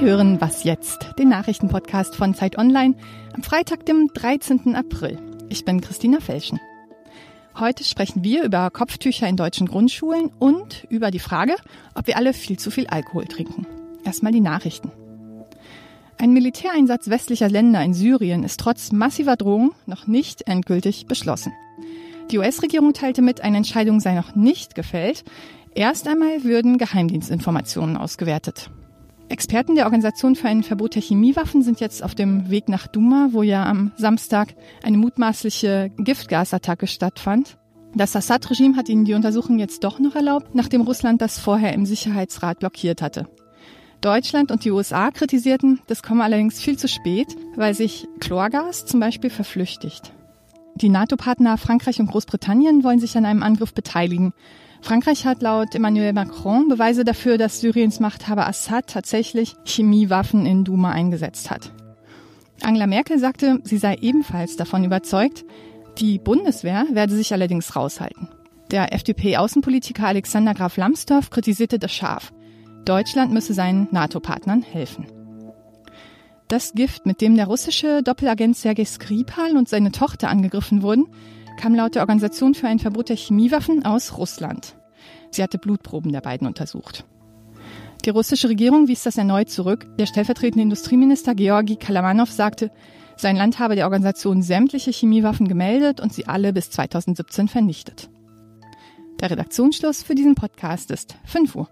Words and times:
Sie 0.00 0.06
hören 0.06 0.40
Was 0.40 0.64
jetzt, 0.64 1.10
den 1.18 1.28
Nachrichtenpodcast 1.28 2.16
von 2.16 2.34
Zeit 2.34 2.56
Online 2.56 2.94
am 3.34 3.42
Freitag, 3.42 3.84
dem 3.84 4.08
13. 4.14 4.74
April. 4.74 5.18
Ich 5.50 5.66
bin 5.66 5.82
Christina 5.82 6.20
Felschen. 6.20 6.58
Heute 7.58 7.84
sprechen 7.84 8.24
wir 8.24 8.44
über 8.44 8.70
Kopftücher 8.70 9.28
in 9.28 9.36
deutschen 9.36 9.66
Grundschulen 9.66 10.30
und 10.38 10.86
über 10.88 11.10
die 11.10 11.18
Frage, 11.18 11.54
ob 11.94 12.06
wir 12.06 12.16
alle 12.16 12.32
viel 12.32 12.58
zu 12.58 12.70
viel 12.70 12.86
Alkohol 12.86 13.26
trinken. 13.26 13.66
Erstmal 14.02 14.32
die 14.32 14.40
Nachrichten. 14.40 14.90
Ein 16.16 16.32
Militäreinsatz 16.32 17.10
westlicher 17.10 17.50
Länder 17.50 17.84
in 17.84 17.92
Syrien 17.92 18.42
ist 18.42 18.58
trotz 18.58 18.92
massiver 18.92 19.36
Drohungen 19.36 19.72
noch 19.84 20.06
nicht 20.06 20.48
endgültig 20.48 21.08
beschlossen. 21.08 21.52
Die 22.30 22.38
US-Regierung 22.38 22.94
teilte 22.94 23.20
mit, 23.20 23.42
eine 23.42 23.58
Entscheidung 23.58 24.00
sei 24.00 24.14
noch 24.14 24.34
nicht 24.34 24.74
gefällt. 24.74 25.24
Erst 25.74 26.08
einmal 26.08 26.42
würden 26.42 26.78
Geheimdienstinformationen 26.78 27.98
ausgewertet. 27.98 28.70
Experten 29.30 29.76
der 29.76 29.84
Organisation 29.84 30.34
für 30.34 30.48
ein 30.48 30.64
Verbot 30.64 30.96
der 30.96 31.02
Chemiewaffen 31.02 31.62
sind 31.62 31.78
jetzt 31.78 32.02
auf 32.02 32.16
dem 32.16 32.50
Weg 32.50 32.68
nach 32.68 32.88
Duma, 32.88 33.28
wo 33.30 33.44
ja 33.44 33.64
am 33.64 33.92
Samstag 33.96 34.54
eine 34.82 34.98
mutmaßliche 34.98 35.92
Giftgasattacke 35.98 36.88
stattfand. 36.88 37.56
Das 37.94 38.16
Assad-Regime 38.16 38.76
hat 38.76 38.88
ihnen 38.88 39.04
die 39.04 39.14
Untersuchung 39.14 39.60
jetzt 39.60 39.84
doch 39.84 40.00
noch 40.00 40.16
erlaubt, 40.16 40.56
nachdem 40.56 40.80
Russland 40.80 41.22
das 41.22 41.38
vorher 41.38 41.72
im 41.74 41.86
Sicherheitsrat 41.86 42.58
blockiert 42.58 43.02
hatte. 43.02 43.28
Deutschland 44.00 44.50
und 44.50 44.64
die 44.64 44.72
USA 44.72 45.12
kritisierten, 45.12 45.80
das 45.86 46.02
komme 46.02 46.24
allerdings 46.24 46.60
viel 46.60 46.76
zu 46.76 46.88
spät, 46.88 47.36
weil 47.54 47.74
sich 47.74 48.08
Chlorgas 48.18 48.84
zum 48.84 48.98
Beispiel 48.98 49.30
verflüchtigt. 49.30 50.12
Die 50.76 50.88
NATO-Partner 50.88 51.58
Frankreich 51.58 52.00
und 52.00 52.10
Großbritannien 52.10 52.84
wollen 52.84 53.00
sich 53.00 53.16
an 53.16 53.26
einem 53.26 53.42
Angriff 53.42 53.74
beteiligen. 53.74 54.32
Frankreich 54.80 55.26
hat 55.26 55.42
laut 55.42 55.74
Emmanuel 55.74 56.12
Macron 56.12 56.68
Beweise 56.68 57.04
dafür, 57.04 57.36
dass 57.36 57.60
Syriens 57.60 58.00
Machthaber 58.00 58.46
Assad 58.46 58.86
tatsächlich 58.86 59.56
Chemiewaffen 59.64 60.46
in 60.46 60.64
Duma 60.64 60.90
eingesetzt 60.90 61.50
hat. 61.50 61.72
Angela 62.62 62.86
Merkel 62.86 63.18
sagte, 63.18 63.60
sie 63.64 63.78
sei 63.78 63.96
ebenfalls 64.00 64.56
davon 64.56 64.84
überzeugt, 64.84 65.44
die 65.98 66.18
Bundeswehr 66.18 66.86
werde 66.92 67.14
sich 67.14 67.32
allerdings 67.32 67.76
raushalten. 67.76 68.28
Der 68.70 68.94
FDP-Außenpolitiker 68.94 70.06
Alexander 70.06 70.54
Graf 70.54 70.76
Lambsdorff 70.76 71.30
kritisierte 71.30 71.78
das 71.78 71.92
scharf. 71.92 72.32
Deutschland 72.84 73.32
müsse 73.32 73.52
seinen 73.52 73.88
NATO-Partnern 73.90 74.62
helfen. 74.62 75.06
Das 76.50 76.72
Gift, 76.72 77.06
mit 77.06 77.20
dem 77.20 77.36
der 77.36 77.46
russische 77.46 78.02
Doppelagent 78.02 78.56
Sergei 78.56 78.84
Skripal 78.84 79.56
und 79.56 79.68
seine 79.68 79.92
Tochter 79.92 80.28
angegriffen 80.28 80.82
wurden, 80.82 81.06
kam 81.56 81.76
laut 81.76 81.94
der 81.94 82.02
Organisation 82.02 82.54
für 82.54 82.66
ein 82.66 82.80
Verbot 82.80 83.08
der 83.08 83.14
Chemiewaffen 83.14 83.84
aus 83.84 84.18
Russland. 84.18 84.74
Sie 85.30 85.44
hatte 85.44 85.58
Blutproben 85.58 86.10
der 86.10 86.22
beiden 86.22 86.48
untersucht. 86.48 87.04
Die 88.04 88.10
russische 88.10 88.48
Regierung 88.48 88.88
wies 88.88 89.04
das 89.04 89.16
erneut 89.16 89.48
zurück. 89.48 89.86
Der 89.96 90.06
stellvertretende 90.06 90.64
Industrieminister 90.64 91.36
Georgi 91.36 91.76
Kalamanov 91.76 92.32
sagte, 92.32 92.72
sein 93.16 93.36
Land 93.36 93.60
habe 93.60 93.76
der 93.76 93.84
Organisation 93.84 94.42
sämtliche 94.42 94.90
Chemiewaffen 94.90 95.46
gemeldet 95.46 96.00
und 96.00 96.12
sie 96.12 96.26
alle 96.26 96.52
bis 96.52 96.72
2017 96.72 97.46
vernichtet. 97.46 98.10
Der 99.20 99.30
Redaktionsschluss 99.30 100.02
für 100.02 100.16
diesen 100.16 100.34
Podcast 100.34 100.90
ist 100.90 101.14
5 101.26 101.54
Uhr. 101.54 101.68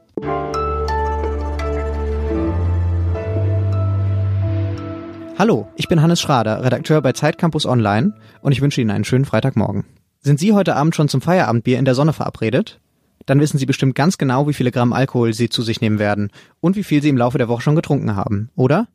Hallo, 5.39 5.69
ich 5.77 5.87
bin 5.87 6.03
Hannes 6.03 6.21
Schrader, 6.21 6.65
Redakteur 6.65 7.01
bei 7.01 7.13
Zeitcampus 7.13 7.65
Online 7.65 8.13
und 8.43 8.51
ich 8.51 8.61
wünsche 8.61 8.81
Ihnen 8.81 8.91
einen 8.91 9.05
schönen 9.05 9.25
Freitagmorgen. 9.25 9.85
Sind 10.19 10.41
Sie 10.41 10.53
heute 10.53 10.75
Abend 10.75 10.97
schon 10.97 11.09
zum 11.09 11.21
Feierabendbier 11.21 11.79
in 11.79 11.85
der 11.85 11.95
Sonne 11.95 12.13
verabredet? 12.13 12.81
Dann 13.25 13.39
wissen 13.39 13.57
Sie 13.57 13.65
bestimmt 13.65 13.95
ganz 13.95 14.19
genau, 14.19 14.49
wie 14.49 14.53
viele 14.53 14.73
Gramm 14.73 14.93
Alkohol 14.93 15.33
Sie 15.33 15.49
zu 15.49 15.63
sich 15.63 15.81
nehmen 15.81 16.01
werden 16.01 16.33
und 16.59 16.75
wie 16.75 16.83
viel 16.83 17.03
Sie 17.03 17.09
im 17.09 17.17
Laufe 17.17 17.39
der 17.39 17.47
Woche 17.47 17.63
schon 17.63 17.77
getrunken 17.77 18.17
haben, 18.17 18.51
oder? 18.57 18.89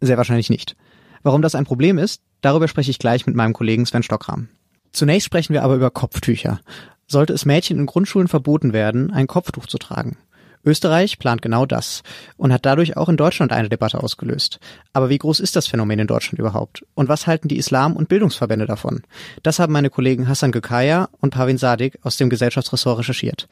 Sehr 0.00 0.16
wahrscheinlich 0.16 0.48
nicht. 0.48 0.74
Warum 1.22 1.42
das 1.42 1.54
ein 1.54 1.66
Problem 1.66 1.98
ist, 1.98 2.22
darüber 2.40 2.66
spreche 2.66 2.90
ich 2.90 2.98
gleich 2.98 3.26
mit 3.26 3.36
meinem 3.36 3.52
Kollegen 3.52 3.84
Sven 3.84 4.02
Stockram. 4.02 4.48
Zunächst 4.90 5.26
sprechen 5.26 5.52
wir 5.52 5.64
aber 5.64 5.74
über 5.74 5.90
Kopftücher. 5.90 6.60
Sollte 7.06 7.34
es 7.34 7.44
Mädchen 7.44 7.78
in 7.78 7.84
Grundschulen 7.84 8.28
verboten 8.28 8.72
werden, 8.72 9.10
ein 9.10 9.26
Kopftuch 9.26 9.66
zu 9.66 9.76
tragen? 9.76 10.16
Österreich 10.64 11.18
plant 11.18 11.42
genau 11.42 11.66
das 11.66 12.02
und 12.36 12.52
hat 12.52 12.64
dadurch 12.64 12.96
auch 12.96 13.08
in 13.08 13.16
Deutschland 13.16 13.52
eine 13.52 13.68
Debatte 13.68 14.02
ausgelöst. 14.02 14.60
Aber 14.92 15.10
wie 15.10 15.18
groß 15.18 15.40
ist 15.40 15.56
das 15.56 15.66
Phänomen 15.66 15.98
in 15.98 16.06
Deutschland 16.06 16.38
überhaupt? 16.38 16.84
Und 16.94 17.08
was 17.08 17.26
halten 17.26 17.48
die 17.48 17.58
Islam- 17.58 17.96
und 17.96 18.08
Bildungsverbände 18.08 18.66
davon? 18.66 19.02
Das 19.42 19.58
haben 19.58 19.72
meine 19.72 19.90
Kollegen 19.90 20.28
Hassan 20.28 20.52
Gökaya 20.52 21.08
und 21.20 21.30
Pavin 21.30 21.58
Sadik 21.58 21.98
aus 22.02 22.16
dem 22.16 22.30
Gesellschaftsressort 22.30 23.00
recherchiert. 23.00 23.48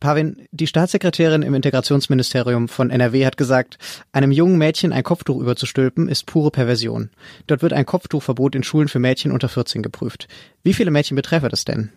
Pavin, 0.00 0.48
die 0.50 0.66
Staatssekretärin 0.66 1.42
im 1.42 1.54
Integrationsministerium 1.54 2.68
von 2.68 2.90
NRW 2.90 3.24
hat 3.24 3.36
gesagt, 3.36 3.78
einem 4.12 4.32
jungen 4.32 4.58
Mädchen 4.58 4.92
ein 4.92 5.02
Kopftuch 5.02 5.40
überzustülpen 5.40 6.08
ist 6.08 6.26
pure 6.26 6.50
Perversion. 6.50 7.10
Dort 7.46 7.62
wird 7.62 7.72
ein 7.72 7.86
Kopftuchverbot 7.86 8.54
in 8.54 8.62
Schulen 8.62 8.88
für 8.88 8.98
Mädchen 8.98 9.32
unter 9.32 9.48
14 9.48 9.82
geprüft. 9.82 10.28
Wie 10.62 10.74
viele 10.74 10.90
Mädchen 10.90 11.16
betreffe 11.16 11.48
das 11.48 11.64
denn? 11.64 11.90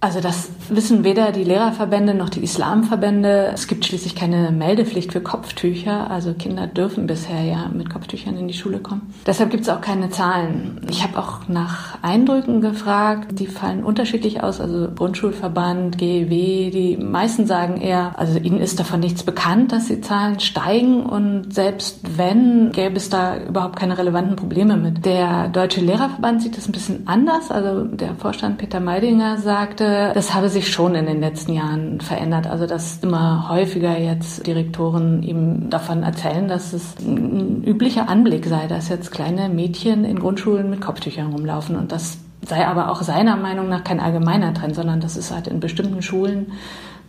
Also 0.00 0.20
das 0.20 0.48
wissen 0.68 1.02
weder 1.02 1.32
die 1.32 1.42
Lehrerverbände 1.42 2.14
noch 2.14 2.28
die 2.28 2.44
Islamverbände. 2.44 3.50
Es 3.52 3.66
gibt 3.66 3.84
schließlich 3.84 4.14
keine 4.14 4.52
Meldepflicht 4.52 5.12
für 5.12 5.20
Kopftücher. 5.20 6.08
Also 6.08 6.34
Kinder 6.34 6.68
dürfen 6.68 7.08
bisher 7.08 7.42
ja 7.42 7.68
mit 7.74 7.90
Kopftüchern 7.90 8.36
in 8.36 8.46
die 8.46 8.54
Schule 8.54 8.78
kommen. 8.78 9.12
Deshalb 9.26 9.50
gibt 9.50 9.64
es 9.64 9.68
auch 9.68 9.80
keine 9.80 10.08
Zahlen. 10.10 10.80
Ich 10.88 11.02
habe 11.02 11.18
auch 11.18 11.48
nach 11.48 12.00
Eindrücken 12.02 12.60
gefragt. 12.60 13.40
Die 13.40 13.48
fallen 13.48 13.82
unterschiedlich 13.82 14.40
aus. 14.40 14.60
Also 14.60 14.88
Grundschulverband, 14.94 15.98
GEW, 15.98 16.70
die 16.70 16.96
meisten 16.96 17.48
sagen 17.48 17.80
eher, 17.80 18.16
also 18.20 18.38
ihnen 18.38 18.60
ist 18.60 18.78
davon 18.78 19.00
nichts 19.00 19.24
bekannt, 19.24 19.72
dass 19.72 19.88
die 19.88 20.00
Zahlen 20.00 20.38
steigen. 20.38 21.06
Und 21.06 21.52
selbst 21.52 22.16
wenn, 22.16 22.70
gäbe 22.70 22.98
es 22.98 23.10
da 23.10 23.36
überhaupt 23.36 23.80
keine 23.80 23.98
relevanten 23.98 24.36
Probleme 24.36 24.76
mit. 24.76 25.04
Der 25.04 25.48
Deutsche 25.48 25.80
Lehrerverband 25.80 26.40
sieht 26.40 26.56
das 26.56 26.68
ein 26.68 26.72
bisschen 26.72 27.08
anders. 27.08 27.50
Also 27.50 27.82
der 27.82 28.14
Vorstand 28.14 28.58
Peter 28.58 28.78
Meidinger 28.78 29.38
sagte, 29.38 29.87
das 30.14 30.34
habe 30.34 30.48
sich 30.48 30.72
schon 30.72 30.94
in 30.94 31.06
den 31.06 31.20
letzten 31.20 31.52
Jahren 31.52 32.00
verändert. 32.00 32.46
Also 32.46 32.66
dass 32.66 32.98
immer 33.02 33.48
häufiger 33.48 33.98
jetzt 33.98 34.46
Direktoren 34.46 35.22
ihm 35.22 35.70
davon 35.70 36.02
erzählen, 36.02 36.48
dass 36.48 36.72
es 36.72 36.96
ein 37.00 37.64
üblicher 37.64 38.08
Anblick 38.08 38.46
sei, 38.46 38.66
dass 38.66 38.88
jetzt 38.88 39.10
kleine 39.10 39.48
Mädchen 39.48 40.04
in 40.04 40.18
Grundschulen 40.18 40.70
mit 40.70 40.80
Kopftüchern 40.80 41.32
rumlaufen 41.32 41.76
und 41.76 41.92
das 41.92 42.18
sei 42.46 42.66
aber 42.66 42.90
auch 42.90 43.02
seiner 43.02 43.36
Meinung 43.36 43.68
nach 43.68 43.84
kein 43.84 44.00
allgemeiner 44.00 44.54
Trend, 44.54 44.74
sondern 44.74 45.00
das 45.00 45.16
ist 45.16 45.32
halt 45.32 45.48
in 45.48 45.60
bestimmten 45.60 46.02
Schulen 46.02 46.52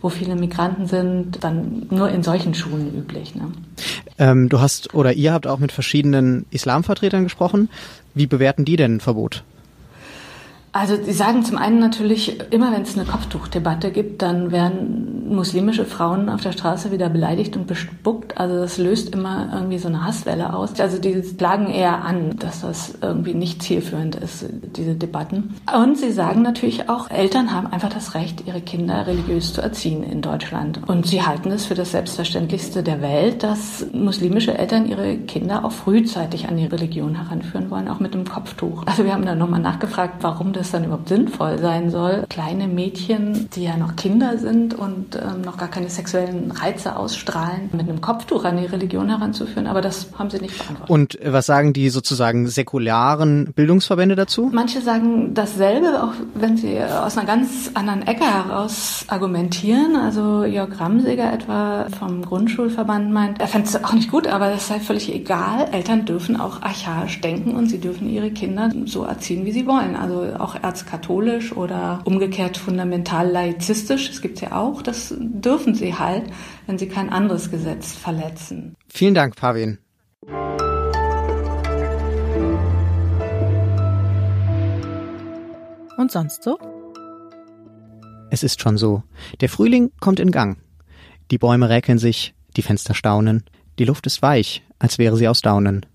wo 0.00 0.08
viele 0.08 0.34
Migranten 0.34 0.86
sind, 0.86 1.44
dann 1.44 1.86
nur 1.90 2.10
in 2.10 2.22
solchen 2.22 2.54
Schulen 2.54 2.94
üblich. 2.96 3.34
Ne? 3.34 3.52
Ähm, 4.18 4.48
du 4.48 4.60
hast 4.60 4.94
oder 4.94 5.12
ihr 5.12 5.32
habt 5.32 5.46
auch 5.46 5.58
mit 5.58 5.72
verschiedenen 5.72 6.46
Islamvertretern 6.50 7.24
gesprochen. 7.24 7.68
Wie 8.14 8.26
bewerten 8.26 8.64
die 8.64 8.76
denn 8.76 8.96
ein 8.96 9.00
Verbot? 9.00 9.44
Also 10.72 10.96
Sie 11.02 11.12
sagen 11.12 11.44
zum 11.44 11.58
einen 11.58 11.80
natürlich, 11.80 12.40
immer 12.52 12.72
wenn 12.72 12.82
es 12.82 12.96
eine 12.96 13.06
Kopftuchdebatte 13.06 13.90
gibt, 13.90 14.22
dann 14.22 14.52
werden 14.52 15.34
muslimische 15.34 15.84
Frauen 15.84 16.28
auf 16.28 16.40
der 16.40 16.52
Straße 16.52 16.90
wieder 16.90 17.08
beleidigt 17.08 17.56
und 17.56 17.66
bespuckt. 17.66 18.38
Also 18.38 18.56
das 18.56 18.78
löst 18.78 19.14
immer 19.14 19.48
irgendwie 19.52 19.78
so 19.78 19.88
eine 19.88 20.04
Hasswelle 20.04 20.52
aus. 20.54 20.78
Also 20.80 20.98
die 20.98 21.20
klagen 21.20 21.68
eher 21.68 22.04
an, 22.04 22.36
dass 22.38 22.60
das 22.60 22.94
irgendwie 23.00 23.34
nicht 23.34 23.62
zielführend 23.62 24.16
ist, 24.16 24.44
diese 24.76 24.94
Debatten. 24.94 25.54
Und 25.72 25.98
sie 25.98 26.12
sagen 26.12 26.42
natürlich 26.42 26.88
auch, 26.88 27.10
Eltern 27.10 27.52
haben 27.52 27.68
einfach 27.68 27.90
das 27.90 28.14
Recht, 28.14 28.46
ihre 28.46 28.60
Kinder 28.60 29.06
religiös 29.06 29.52
zu 29.52 29.60
erziehen 29.60 30.02
in 30.02 30.20
Deutschland. 30.20 30.80
Und 30.88 31.06
sie 31.06 31.22
halten 31.22 31.50
es 31.50 31.66
für 31.66 31.74
das 31.74 31.92
Selbstverständlichste 31.92 32.82
der 32.82 33.00
Welt, 33.00 33.42
dass 33.42 33.86
muslimische 33.92 34.56
Eltern 34.56 34.86
ihre 34.86 35.16
Kinder 35.16 35.64
auch 35.64 35.72
frühzeitig 35.72 36.48
an 36.48 36.56
die 36.56 36.66
Religion 36.66 37.14
heranführen 37.14 37.70
wollen, 37.70 37.88
auch 37.88 38.00
mit 38.00 38.14
dem 38.14 38.24
Kopftuch. 38.24 38.84
Also 38.86 39.04
wir 39.04 39.12
haben 39.12 39.24
dann 39.24 39.38
nochmal 39.38 39.60
nachgefragt, 39.60 40.16
warum 40.22 40.52
das 40.52 40.59
das 40.60 40.70
dann 40.70 40.84
überhaupt 40.84 41.08
sinnvoll 41.08 41.58
sein 41.58 41.90
soll, 41.90 42.24
kleine 42.28 42.68
Mädchen, 42.68 43.48
die 43.54 43.64
ja 43.64 43.76
noch 43.76 43.96
Kinder 43.96 44.38
sind 44.38 44.74
und 44.74 45.16
ähm, 45.16 45.40
noch 45.44 45.56
gar 45.56 45.68
keine 45.68 45.88
sexuellen 45.88 46.50
Reize 46.50 46.96
ausstrahlen, 46.96 47.70
mit 47.72 47.88
einem 47.88 48.00
Kopftuch 48.00 48.44
an 48.44 48.58
die 48.58 48.66
Religion 48.66 49.08
heranzuführen. 49.08 49.66
Aber 49.66 49.80
das 49.80 50.08
haben 50.18 50.30
sie 50.30 50.38
nicht 50.38 50.56
beantwortet. 50.58 50.90
Und 50.90 51.18
was 51.24 51.46
sagen 51.46 51.72
die 51.72 51.88
sozusagen 51.88 52.46
säkularen 52.46 53.52
Bildungsverbände 53.54 54.16
dazu? 54.16 54.50
Manche 54.52 54.80
sagen 54.80 55.34
dasselbe, 55.34 56.02
auch 56.02 56.12
wenn 56.34 56.56
sie 56.56 56.78
aus 56.80 57.16
einer 57.16 57.26
ganz 57.26 57.70
anderen 57.74 58.06
Ecke 58.06 58.24
heraus 58.24 59.04
argumentieren. 59.08 59.96
Also 59.96 60.44
Jörg 60.44 60.78
Ramseger 60.78 61.32
etwa 61.32 61.86
vom 61.98 62.22
Grundschulverband 62.22 63.12
meint, 63.12 63.40
er 63.40 63.48
fände 63.48 63.68
es 63.68 63.82
auch 63.82 63.92
nicht 63.92 64.10
gut, 64.10 64.26
aber 64.26 64.50
das 64.50 64.68
sei 64.68 64.78
völlig 64.78 65.12
egal. 65.14 65.68
Eltern 65.72 66.04
dürfen 66.04 66.38
auch 66.38 66.62
archaisch 66.62 67.20
denken 67.20 67.56
und 67.56 67.68
sie 67.68 67.78
dürfen 67.78 68.08
ihre 68.08 68.30
Kinder 68.30 68.70
so 68.84 69.04
erziehen, 69.04 69.44
wie 69.46 69.52
sie 69.52 69.66
wollen. 69.66 69.96
Also 69.96 70.26
auch 70.38 70.49
auch 70.50 70.62
erzkatholisch 70.62 71.52
oder 71.52 72.00
umgekehrt 72.04 72.56
fundamental 72.56 73.28
laizistisch. 73.28 74.10
Es 74.10 74.20
gibt 74.20 74.40
ja 74.40 74.52
auch. 74.52 74.82
Das 74.82 75.14
dürfen 75.18 75.74
sie 75.74 75.94
halt, 75.94 76.24
wenn 76.66 76.78
sie 76.78 76.88
kein 76.88 77.10
anderes 77.10 77.50
Gesetz 77.50 77.94
verletzen. 77.94 78.74
Vielen 78.88 79.14
Dank, 79.14 79.36
Pavin. 79.36 79.78
Und 85.96 86.10
sonst 86.10 86.42
so? 86.42 86.58
Es 88.30 88.42
ist 88.42 88.60
schon 88.60 88.78
so. 88.78 89.02
Der 89.40 89.48
Frühling 89.48 89.90
kommt 90.00 90.20
in 90.20 90.30
Gang. 90.30 90.58
Die 91.30 91.38
Bäume 91.38 91.68
räkeln 91.68 91.98
sich, 91.98 92.34
die 92.56 92.62
Fenster 92.62 92.94
staunen, 92.94 93.44
die 93.78 93.84
Luft 93.84 94.06
ist 94.06 94.22
weich, 94.22 94.62
als 94.78 94.98
wäre 94.98 95.16
sie 95.16 95.28
aus 95.28 95.42
Daunen. 95.42 95.86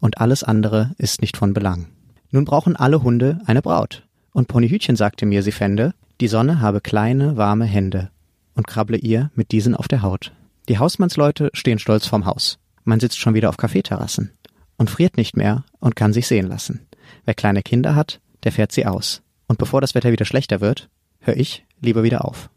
Und 0.00 0.18
alles 0.18 0.44
andere 0.44 0.94
ist 0.98 1.20
nicht 1.20 1.36
von 1.36 1.54
Belang. 1.54 1.93
Nun 2.34 2.44
brauchen 2.44 2.74
alle 2.74 3.04
Hunde 3.04 3.38
eine 3.46 3.62
Braut. 3.62 4.02
Und 4.32 4.48
Ponyhütchen 4.48 4.96
sagte 4.96 5.24
mir, 5.24 5.44
sie 5.44 5.52
fände, 5.52 5.94
die 6.20 6.26
Sonne 6.26 6.60
habe 6.60 6.80
kleine, 6.80 7.36
warme 7.36 7.64
Hände 7.64 8.10
und 8.56 8.66
krabble 8.66 8.96
ihr 8.96 9.30
mit 9.36 9.52
diesen 9.52 9.76
auf 9.76 9.86
der 9.86 10.02
Haut. 10.02 10.32
Die 10.68 10.80
Hausmannsleute 10.80 11.50
stehen 11.52 11.78
stolz 11.78 12.08
vorm 12.08 12.26
Haus. 12.26 12.58
Man 12.82 12.98
sitzt 12.98 13.20
schon 13.20 13.34
wieder 13.34 13.50
auf 13.50 13.56
Kaffeeterrassen 13.56 14.32
und 14.76 14.90
friert 14.90 15.16
nicht 15.16 15.36
mehr 15.36 15.62
und 15.78 15.94
kann 15.94 16.12
sich 16.12 16.26
sehen 16.26 16.48
lassen. 16.48 16.80
Wer 17.24 17.34
kleine 17.34 17.62
Kinder 17.62 17.94
hat, 17.94 18.20
der 18.42 18.50
fährt 18.50 18.72
sie 18.72 18.84
aus. 18.84 19.22
Und 19.46 19.60
bevor 19.60 19.80
das 19.80 19.94
Wetter 19.94 20.10
wieder 20.10 20.24
schlechter 20.24 20.60
wird, 20.60 20.88
höre 21.20 21.36
ich 21.36 21.64
lieber 21.80 22.02
wieder 22.02 22.24
auf. 22.24 22.50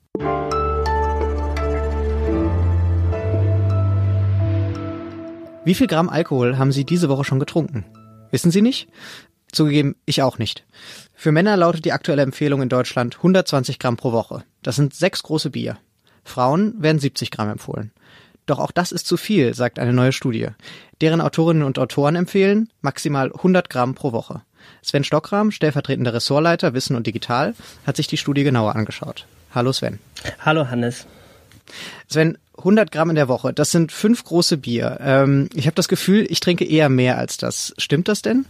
Wie 5.66 5.76
viel 5.76 5.86
Gramm 5.86 6.10
Alkohol 6.10 6.58
haben 6.58 6.72
Sie 6.72 6.84
diese 6.84 7.10
Woche 7.10 7.26
schon 7.26 7.40
getrunken? 7.40 7.86
Wissen 8.32 8.50
Sie 8.50 8.64
nicht? 8.64 8.90
Zugegeben, 9.52 9.96
ich 10.06 10.22
auch 10.22 10.38
nicht. 10.38 10.66
Für 11.14 11.32
Männer 11.32 11.58
lautet 11.58 11.86
die 11.86 11.94
aktuelle 11.94 12.22
Empfehlung 12.22 12.62
in 12.62 12.70
Deutschland 12.70 13.18
120 13.18 13.80
Gramm 13.80 13.98
pro 13.98 14.12
Woche. 14.12 14.44
Das 14.62 14.76
sind 14.76 14.94
sechs 14.94 15.24
große 15.24 15.50
Bier. 15.50 15.78
Frauen 16.24 16.76
werden 16.82 17.00
70 17.00 17.32
Gramm 17.32 17.50
empfohlen. 17.50 17.92
Doch 18.46 18.60
auch 18.60 18.72
das 18.72 18.92
ist 18.92 19.08
zu 19.08 19.18
viel, 19.18 19.54
sagt 19.54 19.80
eine 19.80 19.94
neue 19.94 20.14
Studie. 20.14 20.48
Deren 21.02 21.22
Autorinnen 21.22 21.64
und 21.64 21.80
Autoren 21.80 22.16
empfehlen 22.16 22.70
maximal 22.82 23.32
100 23.32 23.70
Gramm 23.70 23.96
pro 23.96 24.12
Woche. 24.12 24.42
Sven 24.82 25.04
Stockram, 25.04 25.52
stellvertretender 25.52 26.14
Ressortleiter 26.14 26.74
Wissen 26.74 26.96
und 26.96 27.08
Digital, 27.08 27.56
hat 27.86 27.98
sich 27.98 28.08
die 28.08 28.18
Studie 28.18 28.44
genauer 28.44 28.76
angeschaut. 28.76 29.26
Hallo 29.54 29.74
Sven. 29.74 30.00
Hallo 30.40 30.70
Hannes. 30.70 31.08
Sven, 32.08 32.38
100 32.58 32.92
Gramm 32.92 33.10
in 33.10 33.16
der 33.16 33.28
Woche, 33.28 33.54
das 33.54 33.72
sind 33.72 33.92
fünf 33.92 34.24
große 34.24 34.58
Bier. 34.58 34.98
Ähm, 35.02 35.50
ich 35.54 35.68
habe 35.68 35.76
das 35.76 35.88
Gefühl, 35.88 36.26
ich 36.30 36.40
trinke 36.40 36.66
eher 36.66 36.90
mehr 36.90 37.18
als 37.18 37.38
das. 37.38 37.74
Stimmt 37.78 38.08
das 38.08 38.22
denn? 38.22 38.46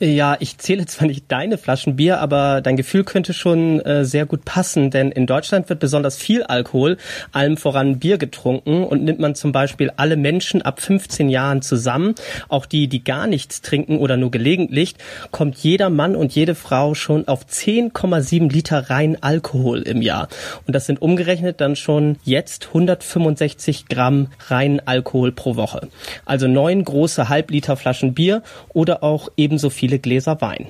Ja, 0.00 0.36
ich 0.40 0.58
zähle 0.58 0.86
zwar 0.86 1.06
nicht 1.06 1.24
deine 1.28 1.56
Flaschen 1.56 1.96
Bier, 1.96 2.20
aber 2.20 2.60
dein 2.60 2.76
Gefühl 2.76 3.04
könnte 3.04 3.32
schon 3.32 3.80
äh, 3.80 4.04
sehr 4.04 4.26
gut 4.26 4.44
passen, 4.44 4.90
denn 4.90 5.10
in 5.12 5.26
Deutschland 5.26 5.68
wird 5.68 5.78
besonders 5.78 6.16
viel 6.16 6.42
Alkohol, 6.42 6.98
allem 7.32 7.56
voran 7.56 8.00
Bier 8.00 8.18
getrunken 8.18 8.84
und 8.84 9.04
nimmt 9.04 9.20
man 9.20 9.34
zum 9.34 9.52
Beispiel 9.52 9.92
alle 9.96 10.16
Menschen 10.16 10.62
ab 10.62 10.80
15 10.80 11.28
Jahren 11.28 11.62
zusammen, 11.62 12.16
auch 12.48 12.66
die, 12.66 12.88
die 12.88 13.04
gar 13.04 13.26
nichts 13.26 13.62
trinken 13.62 13.98
oder 13.98 14.16
nur 14.16 14.30
gelegentlich, 14.30 14.96
kommt 15.30 15.56
jeder 15.58 15.90
Mann 15.90 16.16
und 16.16 16.34
jede 16.34 16.54
Frau 16.54 16.94
schon 16.94 17.28
auf 17.28 17.46
10,7 17.46 18.52
Liter 18.52 18.90
rein 18.90 19.22
Alkohol 19.22 19.82
im 19.82 20.02
Jahr. 20.02 20.28
Und 20.66 20.74
das 20.74 20.86
sind 20.86 21.00
umgerechnet 21.00 21.60
dann 21.60 21.76
schon 21.76 22.16
jetzt 22.24 22.66
165 22.66 23.86
Gramm 23.88 24.28
rein 24.48 24.82
Alkohol 24.84 25.32
pro 25.32 25.56
Woche. 25.56 25.88
Also 26.24 26.48
neun 26.48 26.84
große 26.84 27.28
Halbliter 27.28 27.76
Flaschen 27.76 28.12
Bier 28.12 28.42
oder 28.72 29.02
auch 29.02 29.28
ebenso 29.54 29.70
viele 29.70 30.00
Gläser 30.00 30.40
Wein. 30.40 30.66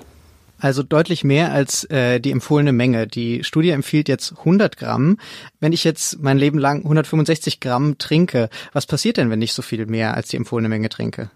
Also 0.59 0.83
deutlich 0.83 1.25
mehr 1.25 1.53
als 1.53 1.85
äh, 1.85 2.21
die 2.21 2.31
empfohlene 2.31 2.73
Menge. 2.73 3.07
Die 3.07 3.43
Studie 3.45 3.71
empfiehlt 3.71 4.09
jetzt 4.09 4.39
100 4.39 4.77
Gramm. 4.77 5.19
Wenn 5.59 5.73
ich 5.73 5.85
jetzt 5.85 6.23
mein 6.23 6.39
Leben 6.39 6.59
lang 6.59 6.83
165 6.85 7.61
Gramm 7.61 7.97
trinke, 7.99 8.51
was 8.73 8.87
passiert 8.87 9.17
denn, 9.17 9.31
wenn 9.31 9.43
ich 9.43 9.53
so 9.53 9.63
viel 9.63 9.87
mehr 9.87 10.15
als 10.15 10.29
die 10.29 10.37
empfohlene 10.37 10.69
Menge 10.69 10.91
trinke? 10.91 11.31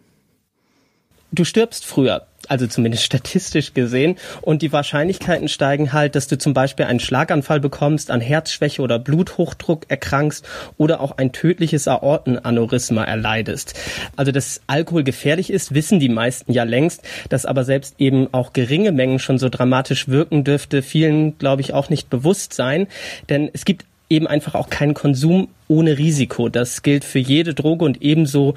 Du 1.32 1.44
stirbst 1.44 1.84
früher 1.84 2.26
also 2.48 2.66
zumindest 2.66 3.04
statistisch 3.04 3.74
gesehen. 3.74 4.16
Und 4.42 4.62
die 4.62 4.72
Wahrscheinlichkeiten 4.72 5.48
steigen 5.48 5.92
halt, 5.92 6.14
dass 6.14 6.26
du 6.26 6.38
zum 6.38 6.54
Beispiel 6.54 6.86
einen 6.86 7.00
Schlaganfall 7.00 7.60
bekommst, 7.60 8.10
an 8.10 8.20
Herzschwäche 8.20 8.82
oder 8.82 8.98
Bluthochdruck 8.98 9.86
erkrankst 9.88 10.46
oder 10.76 11.00
auch 11.00 11.18
ein 11.18 11.32
tödliches 11.32 11.88
Aortenaneurysma 11.88 13.04
erleidest. 13.04 13.74
Also 14.16 14.32
dass 14.32 14.60
Alkohol 14.66 15.04
gefährlich 15.04 15.50
ist, 15.50 15.74
wissen 15.74 16.00
die 16.00 16.08
meisten 16.08 16.52
ja 16.52 16.64
längst, 16.64 17.02
dass 17.28 17.46
aber 17.46 17.64
selbst 17.64 17.94
eben 17.98 18.32
auch 18.32 18.52
geringe 18.52 18.92
Mengen 18.92 19.18
schon 19.18 19.38
so 19.38 19.48
dramatisch 19.48 20.08
wirken 20.08 20.44
dürfte, 20.44 20.82
vielen, 20.82 21.38
glaube 21.38 21.62
ich, 21.62 21.72
auch 21.74 21.90
nicht 21.90 22.10
bewusst 22.10 22.52
sein. 22.52 22.86
Denn 23.28 23.50
es 23.52 23.64
gibt 23.64 23.84
eben 24.10 24.26
einfach 24.26 24.54
auch 24.54 24.70
keinen 24.70 24.94
Konsum 24.94 25.48
ohne 25.68 25.98
Risiko. 25.98 26.48
Das 26.48 26.82
gilt 26.82 27.04
für 27.04 27.18
jede 27.18 27.54
Droge 27.54 27.84
und 27.84 28.02
ebenso 28.02 28.54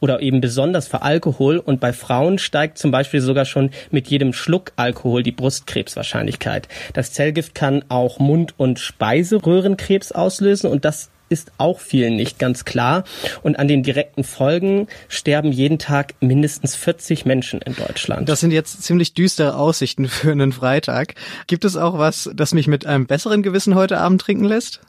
oder 0.00 0.20
eben 0.20 0.40
besonders 0.40 0.88
für 0.88 1.02
Alkohol. 1.02 1.58
Und 1.58 1.80
bei 1.80 1.92
Frauen 1.92 2.38
steigt 2.38 2.78
zum 2.78 2.90
Beispiel 2.90 3.20
sogar 3.20 3.44
schon 3.44 3.70
mit 3.90 4.08
jedem 4.08 4.32
Schluck 4.32 4.72
Alkohol 4.76 5.22
die 5.22 5.32
Brustkrebswahrscheinlichkeit. 5.32 6.68
Das 6.92 7.12
Zellgift 7.12 7.54
kann 7.54 7.84
auch 7.88 8.18
Mund- 8.18 8.54
und 8.56 8.78
Speiseröhrenkrebs 8.78 10.12
auslösen 10.12 10.70
und 10.70 10.84
das 10.84 11.10
ist 11.30 11.52
auch 11.58 11.80
vielen 11.80 12.16
nicht 12.16 12.38
ganz 12.38 12.64
klar. 12.64 13.04
Und 13.42 13.58
an 13.58 13.66
den 13.66 13.82
direkten 13.82 14.24
Folgen 14.24 14.88
sterben 15.08 15.52
jeden 15.52 15.78
Tag 15.78 16.14
mindestens 16.20 16.76
40 16.76 17.24
Menschen 17.24 17.60
in 17.62 17.74
Deutschland. 17.74 18.28
Das 18.28 18.40
sind 18.40 18.52
jetzt 18.52 18.82
ziemlich 18.82 19.14
düstere 19.14 19.56
Aussichten 19.56 20.06
für 20.08 20.32
einen 20.32 20.52
Freitag. 20.52 21.14
Gibt 21.46 21.64
es 21.64 21.76
auch 21.76 21.98
was, 21.98 22.30
das 22.34 22.54
mich 22.54 22.66
mit 22.66 22.86
einem 22.86 23.06
besseren 23.06 23.42
Gewissen 23.42 23.74
heute 23.74 23.98
Abend 23.98 24.20
trinken 24.20 24.44
lässt? 24.44 24.80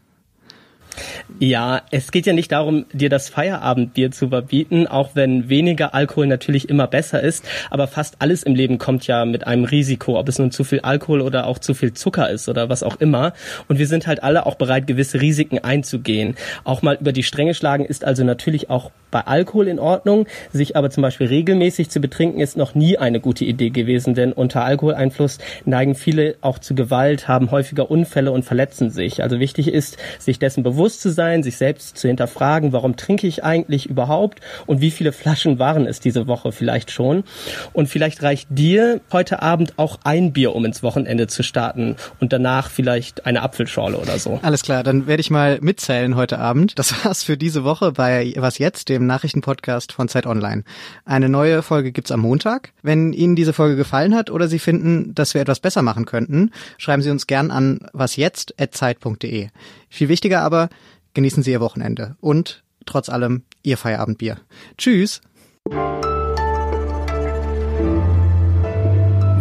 Ja, 1.39 1.81
es 1.91 2.11
geht 2.11 2.25
ja 2.25 2.33
nicht 2.33 2.51
darum, 2.51 2.85
dir 2.93 3.09
das 3.09 3.29
Feierabendbier 3.29 4.11
zu 4.11 4.29
verbieten, 4.29 4.87
auch 4.87 5.11
wenn 5.15 5.49
weniger 5.49 5.93
Alkohol 5.93 6.27
natürlich 6.27 6.69
immer 6.69 6.87
besser 6.87 7.21
ist. 7.21 7.45
Aber 7.69 7.87
fast 7.87 8.15
alles 8.19 8.43
im 8.43 8.55
Leben 8.55 8.77
kommt 8.77 9.07
ja 9.07 9.25
mit 9.25 9.45
einem 9.47 9.65
Risiko, 9.65 10.17
ob 10.19 10.29
es 10.29 10.39
nun 10.39 10.51
zu 10.51 10.63
viel 10.63 10.81
Alkohol 10.81 11.21
oder 11.21 11.47
auch 11.47 11.59
zu 11.59 11.73
viel 11.73 11.93
Zucker 11.93 12.29
ist 12.29 12.47
oder 12.47 12.69
was 12.69 12.83
auch 12.83 12.97
immer. 12.97 13.33
Und 13.67 13.79
wir 13.79 13.87
sind 13.87 14.07
halt 14.07 14.23
alle 14.23 14.45
auch 14.45 14.55
bereit, 14.55 14.87
gewisse 14.87 15.19
Risiken 15.21 15.59
einzugehen. 15.59 16.35
Auch 16.63 16.81
mal 16.81 16.97
über 16.99 17.11
die 17.11 17.23
Stränge 17.23 17.53
schlagen 17.53 17.85
ist 17.85 18.05
also 18.05 18.23
natürlich 18.23 18.69
auch 18.69 18.91
bei 19.15 19.27
Alkohol 19.27 19.69
in 19.69 19.79
Ordnung. 19.79 20.27
Sich 20.51 20.75
aber 20.75 20.89
zum 20.89 21.01
Beispiel 21.01 21.27
regelmäßig 21.27 21.89
zu 21.89 22.01
betrinken 22.01 22.41
ist 22.41 22.57
noch 22.57 22.75
nie 22.75 22.97
eine 22.97 23.21
gute 23.21 23.45
Idee 23.45 23.69
gewesen, 23.69 24.13
denn 24.13 24.33
unter 24.33 24.65
Alkoholeinfluss 24.65 25.37
neigen 25.63 25.95
viele 25.95 26.35
auch 26.41 26.59
zu 26.59 26.75
Gewalt, 26.75 27.29
haben 27.29 27.49
häufiger 27.49 27.89
Unfälle 27.89 28.33
und 28.33 28.43
verletzen 28.43 28.89
sich. 28.89 29.23
Also 29.23 29.39
wichtig 29.39 29.69
ist, 29.69 29.95
sich 30.19 30.37
dessen 30.37 30.63
bewusst 30.63 30.99
zu 30.99 31.11
sein, 31.11 31.43
sich 31.43 31.55
selbst 31.55 31.97
zu 31.97 32.09
hinterfragen, 32.09 32.73
warum 32.73 32.97
trinke 32.97 33.25
ich 33.25 33.41
eigentlich 33.45 33.85
überhaupt 33.85 34.41
und 34.65 34.81
wie 34.81 34.91
viele 34.91 35.13
Flaschen 35.13 35.59
waren 35.59 35.87
es 35.87 36.01
diese 36.01 36.27
Woche 36.27 36.51
vielleicht 36.51 36.91
schon. 36.91 37.23
Und 37.71 37.87
vielleicht 37.87 38.21
reicht 38.21 38.49
dir 38.49 38.99
heute 39.13 39.41
Abend 39.41 39.75
auch 39.77 39.99
ein 40.03 40.33
Bier, 40.33 40.53
um 40.53 40.65
ins 40.65 40.83
Wochenende 40.83 41.27
zu 41.27 41.41
starten 41.41 41.95
und 42.19 42.33
danach 42.33 42.69
vielleicht 42.69 43.25
eine 43.25 43.43
Apfelschorle 43.43 43.97
oder 43.97 44.19
so. 44.19 44.41
Alles 44.41 44.61
klar, 44.61 44.83
dann 44.83 45.07
werde 45.07 45.21
ich 45.21 45.29
mal 45.29 45.59
mitzählen 45.61 46.17
heute 46.17 46.37
Abend. 46.37 46.77
Das 46.77 47.05
war's 47.05 47.23
für 47.23 47.37
diese 47.37 47.63
Woche 47.63 47.93
bei 47.93 48.33
Was 48.35 48.57
jetzt, 48.57 48.89
dem 49.05 49.07
Nachrichtenpodcast 49.07 49.91
von 49.91 50.07
Zeit 50.07 50.25
Online. 50.25 50.63
Eine 51.05 51.29
neue 51.29 51.61
Folge 51.61 51.91
gibt's 51.91 52.11
am 52.11 52.21
Montag. 52.21 52.73
Wenn 52.81 53.13
Ihnen 53.13 53.35
diese 53.35 53.53
Folge 53.53 53.75
gefallen 53.75 54.15
hat 54.15 54.29
oder 54.29 54.47
Sie 54.47 54.59
finden, 54.59 55.13
dass 55.13 55.33
wir 55.33 55.41
etwas 55.41 55.59
besser 55.59 55.81
machen 55.81 56.05
könnten, 56.05 56.51
schreiben 56.77 57.01
Sie 57.01 57.11
uns 57.11 57.27
gern 57.27 57.51
an 57.51 57.79
wasjetzt@zeit.de. 57.93 59.49
Viel 59.89 60.09
wichtiger 60.09 60.41
aber, 60.41 60.69
genießen 61.13 61.43
Sie 61.43 61.51
Ihr 61.51 61.61
Wochenende 61.61 62.15
und 62.19 62.63
trotz 62.85 63.09
allem 63.09 63.43
Ihr 63.63 63.77
Feierabendbier. 63.77 64.37
Tschüss. 64.77 65.21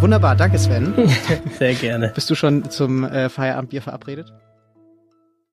Wunderbar, 0.00 0.36
danke 0.36 0.58
Sven. 0.58 0.92
Sehr 1.58 1.74
gerne. 1.74 2.12
Bist 2.14 2.28
du 2.28 2.34
schon 2.34 2.70
zum 2.70 3.04
äh, 3.04 3.28
Feierabendbier 3.30 3.80
verabredet? 3.80 4.32